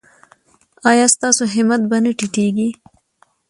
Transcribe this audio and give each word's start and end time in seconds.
ایا 0.89 1.05
ستاسو 1.15 1.43
همت 1.53 1.81
به 1.89 1.97
نه 2.03 2.11
ټیټیږي؟ 2.17 2.69